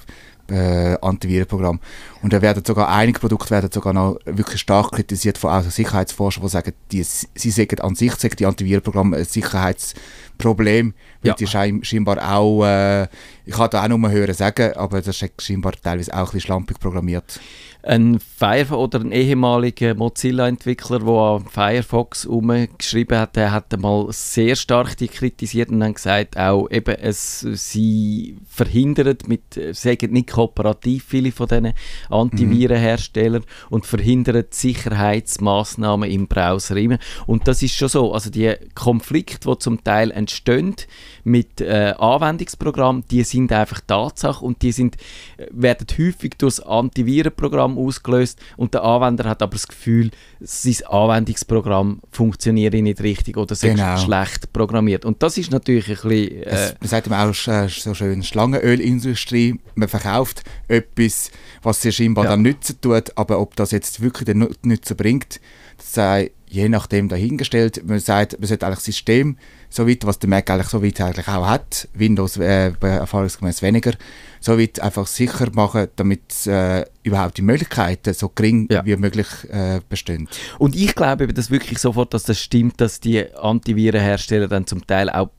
[0.50, 1.80] äh, Antivirenprogramm.
[2.22, 6.42] Und da werden sogar einige Produkte werden sogar noch wirklich stark kritisiert von also Sicherheitsforschern,
[6.42, 11.34] die sagen, die, sie sagen an sich sagen die Antivirenprogramme ein Sicherheitsproblem, weil Ja.
[11.34, 13.04] die schein, scheinbar auch, äh,
[13.46, 16.40] ich kann da auch nur hören sagen, aber das ist scheinbar teilweise auch ein bisschen
[16.40, 17.40] schlampig programmiert.
[17.86, 24.56] Ein Firefox oder ein ehemaliger Mozilla-Entwickler, der an Firefox umgeschrieben hat, der hat mal sehr
[24.56, 31.04] stark die kritisiert und dann gesagt, auch eben, es, sie verhindern mit, sagen nicht kooperativ
[31.04, 31.74] viele von diesen
[32.08, 36.98] Antivirenherstellern und verhindern die Sicherheitsmaßnahmen im Browser immer.
[37.26, 40.76] Und das ist schon so, also die Konflikte, die zum Teil entstehen
[41.24, 44.96] mit äh, Anwendungsprogrammen, die sind einfach Tatsache und die sind,
[45.36, 50.10] äh, werden häufig durch das Antivirenprogramm ausgelöst und der Anwender hat aber das Gefühl,
[50.40, 53.96] sein Anwendungsprogramm funktioniert nicht richtig oder sei Genau.
[53.96, 55.04] schlecht programmiert.
[55.04, 56.42] Und das ist natürlich ein bisschen...
[56.42, 61.30] Äh, man sagt immer auch äh, so schön, Schlangenölindustrie, man verkauft etwas,
[61.62, 62.30] was sie scheinbar Ja.
[62.30, 65.40] dann nützen tut, aber ob das jetzt wirklich den Nu- Nutzen bringt,
[65.76, 67.82] das sei je nachdem dahingestellt.
[67.84, 69.36] Man sagt, man sollte eigentlich das System,
[69.68, 73.92] so weit, was der Mac eigentlich so weit eigentlich auch hat, Windows äh, erfahrungsgemäß weniger,
[74.40, 78.84] so weit einfach sicher machen, damit äh, überhaupt die Möglichkeiten so gering Ja.
[78.84, 80.28] wie möglich äh, bestehen.
[80.58, 85.10] Und ich glaube das wirklich sofort, dass das stimmt, dass die Antivirenhersteller dann zum Teil
[85.10, 85.30] auch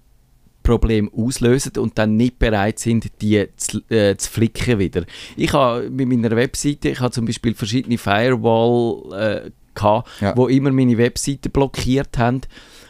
[0.63, 5.06] Probleme auslösen und dann nicht bereit sind, die zu, äh, zu flicken wieder.
[5.38, 10.36] Ich habe mit meiner Webseite, ich habe zum Beispiel verschiedene Firewall äh, gehabt, Ja.
[10.36, 12.42] wo immer meine Webseite blockiert haben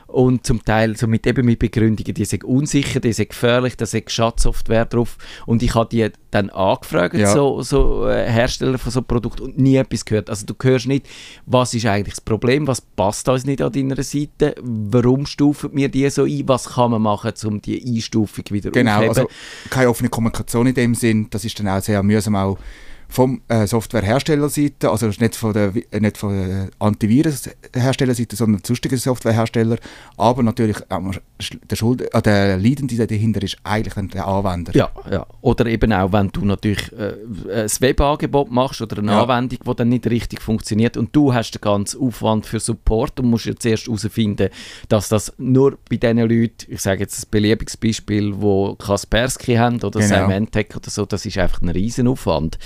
[0.08, 3.84] und zum Teil so mit, eben mit Begründungen, die sind unsicher, die sind gefährlich, da
[3.84, 7.34] ist Schadsoftware drauf und ich habe die dann angefragt, Ja.
[7.34, 10.30] so, so äh, Hersteller von so Produkten und nie etwas gehört.
[10.30, 11.08] Also du hörst nicht,
[11.45, 15.89] was ist eigentlich das Problem, was passt uns nicht an deiner Seite, warum stufen wir
[15.89, 19.17] die so ein, was kann man machen, um die Einstufung wieder Genau, aufzuheben.
[19.17, 19.30] also
[19.69, 21.28] keine offene Kommunikation in dem Sinn.
[21.30, 22.58] Das ist dann auch sehr mühsam auch
[23.09, 29.77] vom äh, Softwareherstellerseite, also nicht von der, äh, nicht von der Antivirenherstellerseite, sondern sonstigen Softwarehersteller.
[30.17, 31.11] Aber natürlich ähm,
[31.69, 34.75] der, Schuld, äh, der Leidende dahinter ist eigentlich der Anwender.
[34.75, 35.25] Ja, ja.
[35.41, 37.13] Oder eben auch, wenn du natürlich äh,
[37.63, 39.23] ein Webangebot machst oder eine Ja.
[39.23, 43.29] Anwendung, die dann nicht richtig funktioniert und du hast den ganzen Aufwand für Support und
[43.29, 44.49] musst jetzt erst herausfinden,
[44.89, 49.81] dass das nur bei den Leuten, ich sage jetzt ein beliebiges Beispiel, wo Kaspersky haben
[49.81, 50.27] oder Genau.
[50.27, 52.57] Symantec oder so, das ist einfach ein Riesenaufwand.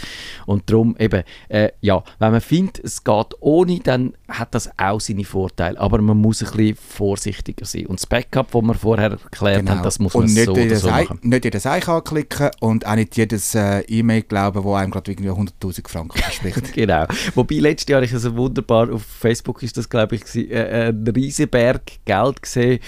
[0.45, 4.99] Und darum eben, äh, ja, wenn man findet, es geht ohne, dann hat das auch
[5.01, 7.87] seine Vorteile, aber man muss ein bisschen vorsichtiger sein.
[7.87, 10.29] Und das Backup, das wir vorher erklärt haben, das muss man Genau.
[10.29, 11.19] und nicht so oder jedes so Ei- machen.
[11.23, 15.29] Nicht jedes Eich anklicken und auch nicht jedes äh, E-Mail glauben, wo einem gerade irgendwie
[15.29, 16.73] 100'000 Franken verspricht.
[16.73, 17.05] Genau.
[17.35, 21.07] Wobei letztes Jahr ich so wunderbar auf Facebook ist das glaube ich gewesen, äh, ein
[21.07, 22.79] Riesenberg Geld gesehen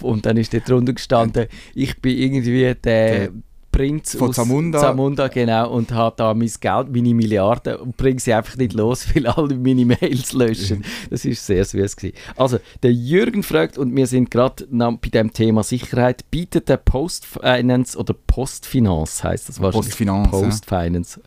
[0.00, 3.28] und dann ist dort drunter gestanden, ich bin irgendwie der, Der
[3.72, 4.78] Prinz von aus Zamunda.
[4.78, 9.06] Zamunda genau und habe da mein Geld, meine Milliarden und bringe sie einfach nicht los,
[9.14, 10.84] weil alle meine Mails löschen.
[11.10, 12.16] Das ist sehr süß gewesen.
[12.36, 17.98] Also der Jürgen fragt und wir sind gerade bei dem Thema Sicherheit, bietet der Postfinance
[17.98, 19.88] oder Postfinance heißt das wahrscheinlich?
[19.88, 20.42] Postfinance, ja.
[20.42, 21.20] Postfinance.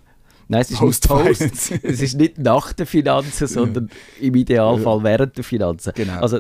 [0.47, 1.41] Nein, es ist nicht Post.
[1.83, 3.89] Es ist nicht nach den Finanzen, sondern
[4.21, 5.91] im Idealfall während der Finanzen.
[5.95, 6.19] Genau.
[6.19, 6.39] Also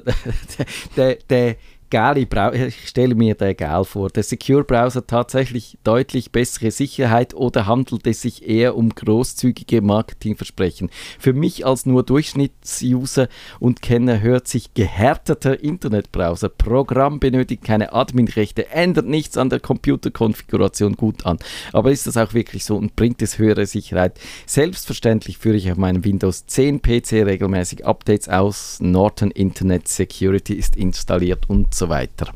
[0.97, 1.55] der, der
[1.89, 7.67] geile Browser, ich stelle mir den geil vor, der Secure-Browser tatsächlich deutlich bessere Sicherheit oder
[7.67, 10.89] handelt es sich eher um großzügige Marketingversprechen?
[11.19, 13.27] Für mich als nur Durchschnittsuser
[13.59, 20.93] und Kenner hört sich gehärteter Internetbrowser, Programm benötigt keine Adminrechte, ändert nichts an der Computerkonfiguration
[20.93, 21.37] gut an.
[21.71, 24.19] Aber ist das auch wirklich so und bringt es höhere Sicherheit?
[24.45, 30.75] Selbstverständlich führe ich auf meinem Windows 10 PC regelmäßig Updates aus, Norton Internet Security ist
[30.75, 32.33] installiert und so weiter.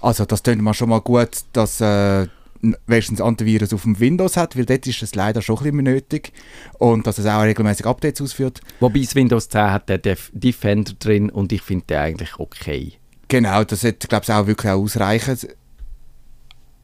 [0.00, 2.26] Also das tönt mal schon mal gut, dass äh,
[2.86, 6.32] wenigstens Antivirus auf dem Windows hat, weil dort ist es leider schon ein bisschen nötig
[6.78, 8.60] und dass es auch regelmäßig Updates ausführt.
[8.80, 12.94] Wobei das Windows 10 hat der Def Defender drin und ich finde den eigentlich okay.
[13.28, 15.38] Genau, das wird, glaube ich, auch wirklich auch ausreichen.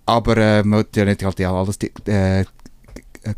[0.07, 2.45] Aber äh, man muss ja nicht halt ja alles, äh,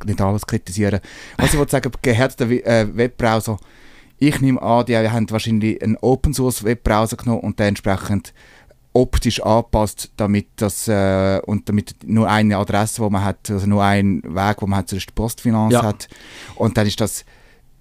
[0.05, 1.01] nicht alles kritisieren.
[1.39, 3.59] Was ich wollte sagen, gehärteter äh, Webbrowser,
[4.19, 8.33] ich nehme an, die haben wahrscheinlich einen Open Source Webbrowser genommen und den entsprechend
[8.93, 13.85] optisch angepasst, damit das äh, und damit nur eine Adresse, wo man hat, also nur
[13.85, 15.83] einen Weg, wo man hat, zur Postfinanz Ja.
[15.85, 16.09] hat.
[16.57, 17.25] Und dann ist das,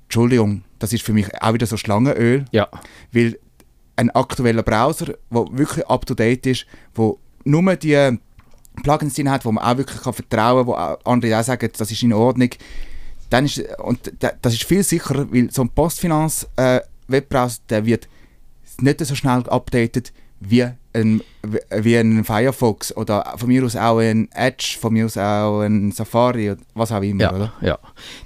[0.04, 2.68] Entschuldigung, das ist für mich auch wieder so Schlangenöl Ja,
[3.12, 3.40] weil
[3.96, 8.20] ein aktueller Browser, der wirklich up-to-date ist, wo nur die
[8.84, 11.90] Plugins drin hat, wo man auch wirklich kann vertrauen kann, wo andere auch sagen, das
[11.90, 12.50] ist in Ordnung,
[13.30, 18.08] dann ist, und da- das ist viel sicherer, weil so ein Postfinanz-Webbrowser, der wird
[18.80, 20.64] nicht so schnell updated wie
[20.94, 21.22] ein,
[21.76, 25.92] wie ein Firefox oder von mir aus auch ein Edge, von mir aus auch ein
[25.92, 27.54] Safari, oder was auch immer, Ja, oder?
[27.62, 27.80] ja.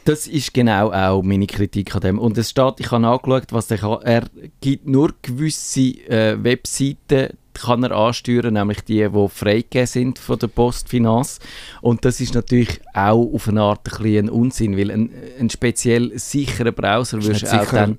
[0.03, 2.19] Das ist genau auch meine Kritik an dem.
[2.19, 4.01] Und es steht, ich habe angeschaut, was der kann.
[4.03, 4.23] Er
[4.59, 10.47] gibt nur gewisse äh, Webseiten, kann er ansteuern, nämlich die, die freigegeben sind von der
[10.47, 11.39] Postfinanz.
[11.81, 16.71] Und das ist natürlich auch auf eine Art ein, Unsinn, weil ein, ein speziell sicherer
[16.71, 17.75] Browser nicht du auch sicher.
[17.75, 17.97] dann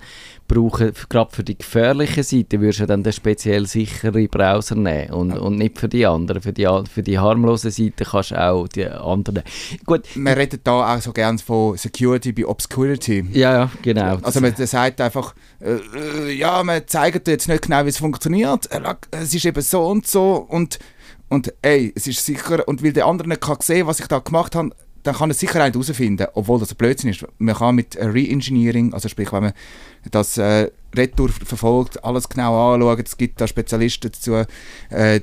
[0.52, 5.32] brauchen, gerade für die gefährlichen Seiten würdest du dann den speziell sicheren Browser nehmen und,
[5.32, 6.42] und nicht für die anderen.
[6.42, 9.42] Für die, für die harmlosen Seiten kannst du auch die anderen.
[9.86, 13.24] Gut, Man redet da auch so gern von Security by Obscurity.
[13.32, 14.18] ja, ja, genau.
[14.22, 17.98] Also man sagt einfach, äh, äh, ja, man zeigt dir jetzt nicht genau, wie es
[17.98, 18.68] funktioniert.
[19.10, 20.78] Es ist eben so und so und,
[21.28, 24.18] und ey, es ist sicher, und weil der andere nicht kann sehen, was ich da
[24.18, 24.70] gemacht habe,
[25.02, 27.24] dann kann er sicher nicht herausfinden, obwohl das ein Blödsinn ist.
[27.38, 29.52] Man kann mit Re-Engineering, also sprich, wenn man
[30.10, 34.44] das äh, Retour verfolgt, alles genau anschauen, es gibt da Spezialisten dazu,
[34.90, 35.20] äh,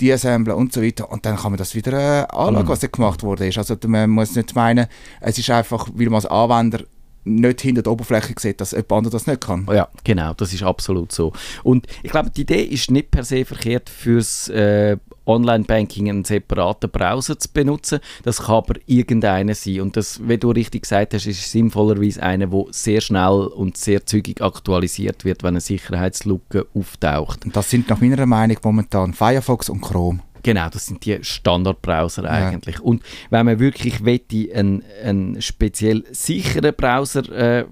[0.00, 2.68] deassemblen und so weiter und dann kann man das wieder äh, anschauen, Mhm.
[2.68, 3.58] was da gemacht worden ist.
[3.58, 4.86] Also man muss nicht meinen,
[5.20, 6.84] es ist einfach, weil man als Anwender
[7.24, 9.68] nicht hinter der Oberfläche sieht, dass jemand anderes das nicht kann.
[9.72, 11.32] Ja, genau, das ist absolut so.
[11.62, 16.90] Und ich glaube, die Idee ist nicht per se verkehrt, fürs äh, Online-Banking einen separaten
[16.90, 18.00] Browser zu benutzen.
[18.24, 19.80] Das kann aber irgendeiner sein.
[19.80, 24.04] Und das, wie du richtig gesagt hast, ist sinnvollerweise einer, der sehr schnell und sehr
[24.04, 27.44] zügig aktualisiert wird, wenn eine Sicherheitslücke auftaucht.
[27.44, 30.20] Und das sind nach meiner Meinung momentan Firefox und Chrome.
[30.42, 32.30] Genau, das sind die Standardbrowser Ja.
[32.30, 32.80] eigentlich.
[32.80, 37.64] Und wenn man wirklich wette, einen, einen speziell sicheren Browser äh,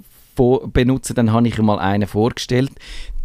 [0.73, 2.71] benutzen, dann habe ich einmal einen vorgestellt.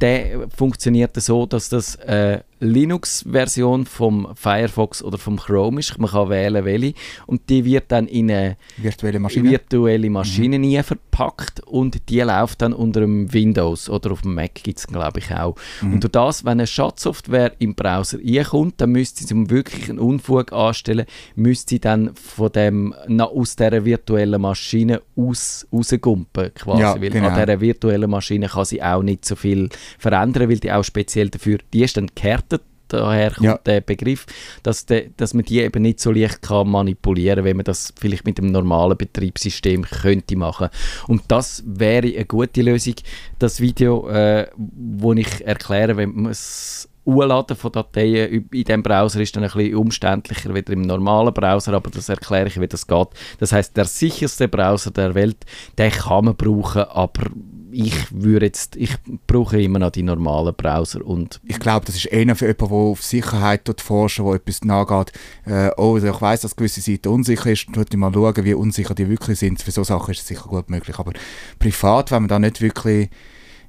[0.02, 5.98] Der funktioniert so, dass das äh, Linux-Version vom Firefox oder vom Chrome ist.
[6.00, 6.94] Man kann wählen, welche.
[7.28, 9.50] Und die wird dann in eine Virtuelle Maschine.
[9.50, 14.56] virtuelle Maschine nie verpackt und die läuft dann unter dem Windows oder auf dem Mac
[14.56, 15.56] gibt es glaube ich auch.
[15.82, 20.00] Und durch das, wenn eine Schadsoftware im Browser reinkommt, dann müsste sie, um wirklich einen
[20.00, 21.06] Unfug anstellen,
[21.36, 27.10] müsste sie dann von dem, na, aus dieser virtuellen Maschine aus, rausgumpen quasi, Ja, weil
[27.10, 27.30] genau.
[27.30, 31.30] an dieser virtuellen Maschine kann sie auch nicht so viel verändern, weil die auch speziell
[31.30, 33.58] dafür, die ist dann gehärtet, daher kommt Ja.
[33.66, 34.26] der Begriff,
[34.64, 37.94] dass, de, dass man die eben nicht so leicht kann manipulieren kann, wenn man das
[38.00, 40.70] vielleicht mit dem normalen Betriebssystem könnte machen.
[41.08, 42.96] Und das wäre eine gute Lösung.
[43.40, 49.22] Das Video, äh, wo ich erkläre, wenn man es Hochladen von Dateien in diesem Browser
[49.22, 52.88] ist dann ein bisschen umständlicher als im normalen Browser, aber das erkläre ich, wie das
[52.88, 53.08] geht.
[53.40, 55.38] Das heißt, der sicherste Browser der Welt,
[55.78, 57.24] den kann man brauchen, aber
[57.72, 58.96] ich würde jetzt, ich
[59.28, 62.78] brauche immer noch die normalen Browser und Ich glaube, das ist eher für jemanden, der
[62.78, 65.12] auf Sicherheit dort forschen, wo etwas nachgeht.
[65.46, 69.10] Äh, oh, ich weiß, dass gewisse Seiten unsicher ist, tut mal schauen, wie unsicher die
[69.10, 69.62] wirklich sind.
[69.62, 70.98] Für so Sachen ist es sicher gut möglich.
[70.98, 71.12] Aber
[71.60, 73.10] privat, wenn man da nicht wirklich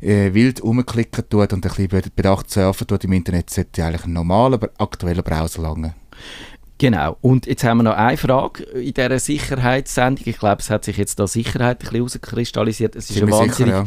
[0.00, 4.12] äh, wild rumklicken tut und ein bisschen bedacht surfen tut im Internet, sollte eigentlich ein
[4.12, 5.94] normaler, aber aktueller Browser langen.
[6.78, 7.16] Genau.
[7.22, 10.26] Und jetzt haben wir noch eine Frage in dieser Sicherheitssendung.
[10.26, 12.96] Ich glaube, es hat sich jetzt da Sicherheit ein bisschen herauskristallisiert.
[12.96, 13.84] Es ist eine wahnsinnig ja.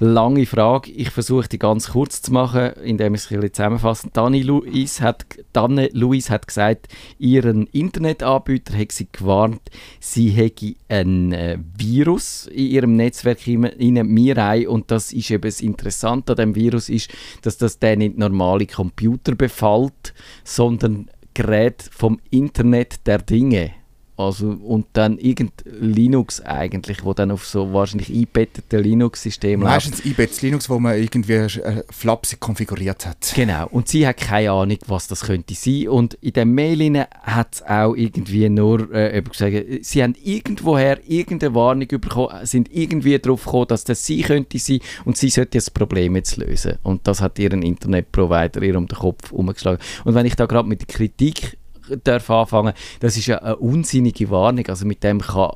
[0.00, 0.90] Lange Frage.
[0.90, 4.10] Ich versuche die ganz kurz zu machen, indem ich es ein bisschen zusammenfasse.
[4.12, 9.62] Dani Luis hat, Danne Luis hat gesagt, ihren Internetanbieter hat sie gewarnt,
[10.00, 15.60] sie hätte ein äh, Virus in ihrem Netzwerk hinein, Mirai, und das ist eben das
[15.60, 17.10] Interessante an dem Virus ist,
[17.42, 23.77] dass das dann nicht normale Computer befällt, sondern Gerät vom Internet der Dinge.
[24.18, 29.72] Also, und dann irgend Linux eigentlich, wo dann auf so wahrscheinlich eingebetteten Linux-System läuft.
[29.72, 33.32] Meistens IBETS Linux, wo man irgendwie äh, flapsig konfiguriert hat.
[33.36, 35.86] Genau, und sie hat keine Ahnung, was das könnte sein.
[35.86, 41.54] Und in der Mail hat es auch irgendwie nur äh, gesagt, sie haben irgendwoher irgendeine
[41.54, 45.70] Warnung bekommen, sind irgendwie darauf gekommen, dass das sie könnte sein und sie sollte das
[45.70, 46.74] Problem jetzt lösen.
[46.82, 49.80] Und das hat ihren Internetprovider ihr um den Kopf umgeschlagen.
[50.04, 51.56] Und wenn ich da gerade mit der Kritik
[52.04, 54.66] darf anfangen, das ist ja eine unsinnige Warnung.
[54.68, 55.50] Also mit dem kann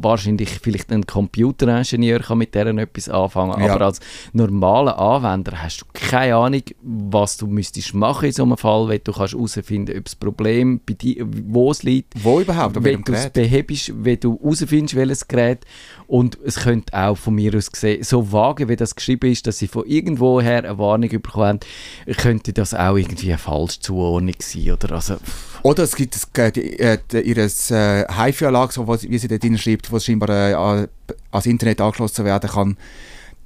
[0.00, 3.74] wahrscheinlich vielleicht ein Computeringenieur kann mit deren etwas anfangen, Ja.
[3.74, 4.00] aber als
[4.32, 9.00] normaler Anwender hast du keine Ahnung, was du müsstest machen in so einem Fall, wenn
[9.02, 12.82] du kannst herausfinden, ob das Problem bei dir, wo es liegt, Wo überhaupt?
[12.82, 15.64] Wenn du es behebst, wenn du herausfindest, welches Gerät.
[16.08, 19.58] Und es könnte auch von mir aus gesehen, so vage wie das geschrieben ist, dass
[19.58, 21.60] sie von irgendwoher eine Warnung bekommen
[22.06, 24.72] haben, könnte das auch irgendwie eine falsche Zuordnung sein.
[24.72, 25.16] Oder also,
[25.62, 30.30] Oder es gibt äh, äh, ihres äh, HiFi-Anlage, so, wie sie dort schreibt, wo scheinbar
[30.30, 30.88] äh, an-
[31.30, 32.76] ans Internet angeschlossen werden kann.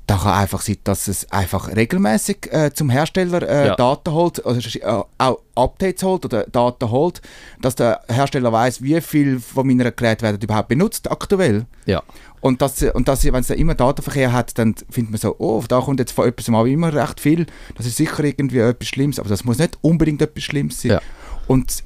[0.06, 3.76] Da kann einfach sein, dass es einfach regelmäßig äh, zum Hersteller äh, Ja.
[3.76, 7.22] Daten holt, also äh, auch Updates holt oder Daten holt,
[7.60, 11.66] dass der Hersteller weiß, wie viel von meiner Geräte werden überhaupt benutzt aktuell.
[11.86, 12.02] ja.
[12.40, 15.62] Und, das, und das, wenn es dann immer Datenverkehr hat, dann findet man so, oh,
[15.68, 17.46] da kommt jetzt von etwas mal immer recht viel.
[17.76, 20.90] Das ist sicher irgendwie etwas Schlimmes, aber das muss nicht unbedingt etwas Schlimmes sein.
[20.90, 21.00] Ja.
[21.46, 21.84] Und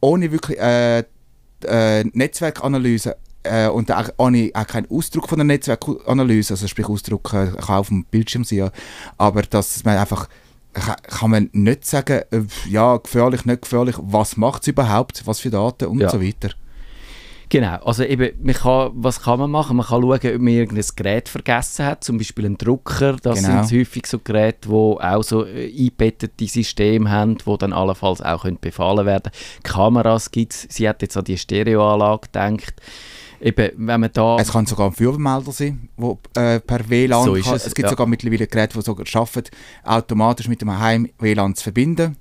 [0.00, 1.04] ohne wirklich äh,
[1.66, 3.16] äh, Netzwerkanalyse
[3.50, 7.76] äh, und auch, ohne auch keinen Ausdruck von der Netzwerkanalyse, also sprich Ausdruck äh, kann
[7.76, 8.70] auf dem Bildschirm sein,
[9.18, 10.28] aber dass man einfach
[11.08, 12.22] kann- man nicht sagen,
[12.68, 16.10] ja, gefährlich, nicht gefährlich, was macht es überhaupt, was für Daten und Ja.
[16.10, 16.50] so weiter.
[17.48, 19.76] Genau, also eben, man kann, was kann man machen?
[19.76, 23.62] Man kann schauen, ob man irgendein Gerät vergessen hat, zum Beispiel einen Drucker, das Genau.
[23.62, 28.42] sind häufig so Geräte, die auch so äh, eingebettete Systeme haben, die dann allenfalls auch
[28.42, 29.30] können befallen werden
[29.62, 32.74] Kameras gibt es, sie hat jetzt an die Stereoanlage gedacht.
[33.40, 34.36] Eben, wenn man da...
[34.38, 37.56] Es kann sogar ein Feuerwehrmelder sein, wo äh, per WLAN So ist kann.
[37.56, 37.90] es, Es, gibt ja.
[37.90, 39.44] sogar mittlerweile Geräte, die sogar schaffen,
[39.84, 42.16] automatisch mit dem Heim-WLAN zu verbinden.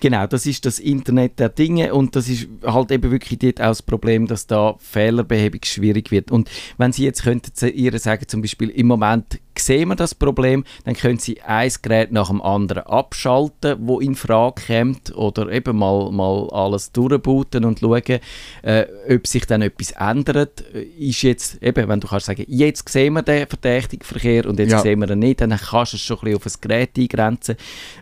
[0.00, 3.68] Genau, das ist das Internet der Dinge und das ist halt eben wirklich dort auch
[3.68, 6.30] das Problem, dass da Fehlerbehebung schwierig wird.
[6.30, 10.14] Und wenn Sie jetzt könnten zu ihr sagen, zum Beispiel im Moment sehen wir das
[10.14, 15.50] Problem, dann können Sie ein Gerät nach dem anderen abschalten, wo in Frage kommt oder
[15.50, 18.20] eben mal, mal alles durchbooten und schauen,
[18.62, 20.64] äh, ob sich dann etwas ändert.
[20.74, 24.58] Äh, Ist jetzt, eben, wenn du kannst sagen, jetzt sehen wir den verdächtigen Verkehr und
[24.58, 24.80] jetzt Ja.
[24.80, 27.56] sehen wir ihn nicht, dann kannst du es schon ein bisschen auf ein Gerät eingrenzen.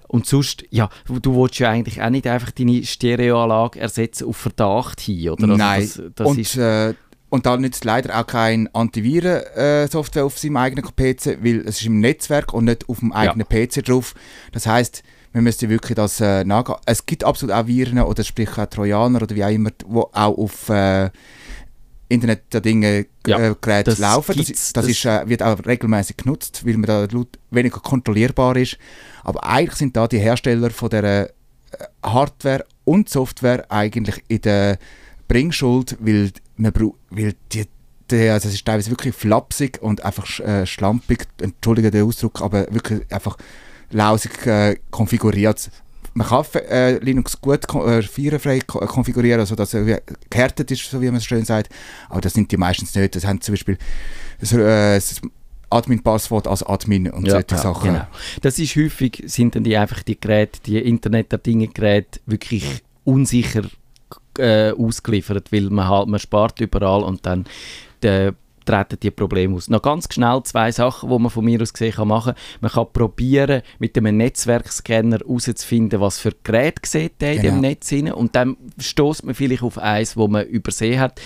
[0.08, 5.00] Und sonst, ja, du willst ja eigentlich auch nicht einfach deine Stereoanlage ersetzen auf Verdacht
[5.00, 5.44] hin, oder?
[5.44, 5.80] Also Nein.
[5.80, 6.94] Das, das und, ist, äh,
[7.30, 12.00] und da nützt leider auch kein Antiviren-Software auf seinem eigenen PC, weil es ist im
[12.00, 14.14] Netzwerk und nicht auf dem eigenen PC drauf.
[14.52, 16.78] Das heißt, wir müssen wirklich das äh, nachgehen.
[16.86, 20.10] Es gibt absolut auch Viren oder sprich auch Trojaner oder wie auch immer, die auch
[20.12, 21.10] auf äh,
[22.08, 24.36] Internet der Dinge Ja, äh, Geräte das laufen.
[24.36, 27.06] Das, das, das- ist, äh, wird auch regelmäßig genutzt, weil man da
[27.50, 28.76] weniger kontrollierbar ist.
[29.22, 31.28] Aber eigentlich sind da die Hersteller von der äh,
[32.02, 34.78] Hardware und Software eigentlich in der
[35.30, 36.72] Bringschuld, weil, man
[37.10, 37.64] weil die,
[38.10, 42.66] die, also es ist teilweise wirklich flapsig und einfach äh, schlampig, entschuldige den Ausdruck, aber
[42.70, 43.36] wirklich einfach
[43.90, 45.70] lausig äh, konfiguriert.
[46.14, 49.96] Man kann äh, Linux gut äh, virenfrei ko- äh, konfigurieren, sodass er wie
[50.28, 51.72] gehärtet ist, so wie man es schön sagt,
[52.08, 53.14] aber das sind die meistens nicht.
[53.14, 53.78] Das haben zum Beispiel
[54.40, 55.20] so, äh, das
[55.70, 57.92] Admin-Passwort als Admin und solche Sachen.
[57.92, 58.06] Genau.
[58.42, 62.82] Das ist häufig, sind dann die einfach die Geräte, die Internet der Dinge Geräte wirklich
[63.04, 63.62] unsicher
[64.38, 67.44] äh, ausgeliefert, weil man halt, man spart überall und dann
[68.02, 68.32] äh,
[68.70, 69.68] treten die Probleme aus.
[69.68, 72.34] Noch ganz schnell zwei Sachen, die man von mir aus gesehen kann machen.
[72.60, 77.54] Man kann probieren, mit einem Netzwerkscanner herauszufinden, was für Geräte sieht der in Genau.
[77.56, 78.12] dem Netz rein.
[78.12, 81.20] und dann stoßt man vielleicht auf eins, wo man übersehen hat.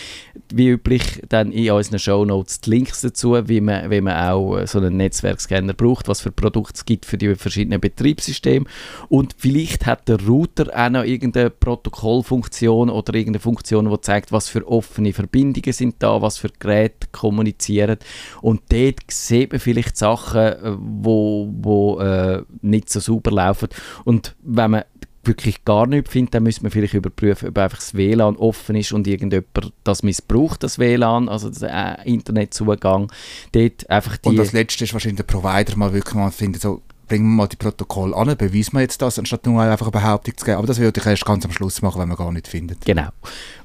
[0.52, 4.66] Wie üblich dann in unseren Shownotes die Links dazu, wie man, wie man auch äh,
[4.66, 8.66] so einen Netzwerkscanner braucht, was für Produkte es gibt für die verschiedenen Betriebssysteme
[9.08, 14.48] und vielleicht hat der Router auch noch irgendeine Protokollfunktion oder irgendeine Funktion, die zeigt, was
[14.48, 17.98] für offene Verbindungen sind da, was für Geräte kommunizieren
[18.40, 23.68] und dort sieht man vielleicht Sachen, äh, wo, wo äh, nicht so sauber laufen
[24.04, 24.84] und wenn man
[25.26, 28.92] wirklich gar nichts findet, dann müsste man vielleicht überprüfen, ob einfach das WLAN offen ist
[28.92, 33.10] und irgendjemand das missbraucht, das WLAN, also der äh, Internetzugang.
[33.52, 34.28] Dort einfach die...
[34.28, 37.48] Und das Letzte ist wahrscheinlich der Provider mal wirklich mal finden, so, bringen wir mal
[37.48, 40.58] die Protokolle an, beweisen wir jetzt das, anstatt nur einfach eine Behauptung zu geben.
[40.58, 42.84] Aber das würde ich erst ganz am Schluss machen, wenn man gar nicht findet.
[42.84, 43.08] Genau.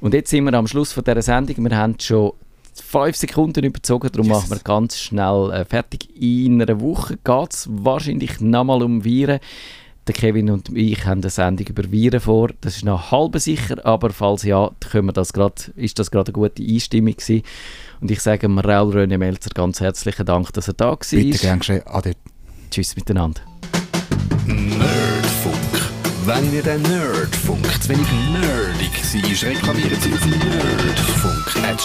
[0.02, 1.64] Und jetzt sind wir am Schluss von dieser Sendung.
[1.64, 2.34] Wir haben schon
[2.82, 4.44] fünf Sekunden überzogen, darum Jesus.
[4.44, 6.10] machen wir ganz schnell äh, fertig.
[6.20, 9.40] In einer Woche geht es wahrscheinlich nochmal um Viren.
[10.08, 12.50] Der Kevin und ich haben eine Sendung über Viren vor.
[12.62, 16.34] Das ist noch halb sicher, aber falls ja, können wir das grad, ist das gerade
[16.34, 17.44] eine gute Einstimmung gewesen.
[18.02, 20.98] Und ich sage mir Raul René Melzer ganz herzlichen Dank, dass er da war.
[20.98, 21.84] Bitte gern geschehen.
[21.86, 22.14] Ade.
[22.72, 23.42] Tschüss miteinander.
[24.46, 25.56] Nerdfunk.
[26.26, 28.69] Wenn ihr den Nerdfunk zu wenig nerdig
[29.14, 29.44] war.
[29.44, 31.00] Reklamieren Sie uns nicht.
[31.00, 31.82] Funk.net